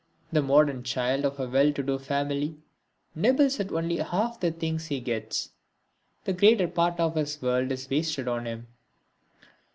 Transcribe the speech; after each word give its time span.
The 0.31 0.41
modern 0.41 0.81
child 0.81 1.25
of 1.25 1.39
a 1.39 1.45
well 1.47 1.71
to 1.73 1.83
do 1.83 1.99
family 1.99 2.57
nibbles 3.13 3.59
at 3.59 3.71
only 3.71 3.97
half 3.97 4.39
the 4.39 4.49
things 4.49 4.87
he 4.87 4.99
gets; 4.99 5.51
the 6.23 6.33
greater 6.33 6.67
part 6.67 6.99
of 6.99 7.13
his 7.15 7.39
world 7.39 7.71
is 7.71 7.87
wasted 7.87 8.27
on 8.27 8.47
him. 8.47 8.65